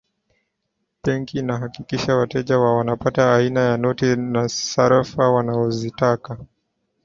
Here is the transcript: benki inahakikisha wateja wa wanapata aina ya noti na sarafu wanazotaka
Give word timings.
benki 1.03 1.37
inahakikisha 1.39 2.15
wateja 2.15 2.59
wa 2.59 2.75
wanapata 2.77 3.35
aina 3.35 3.59
ya 3.61 3.77
noti 3.77 4.15
na 4.15 4.49
sarafu 4.49 5.19
wanazotaka 5.21 6.37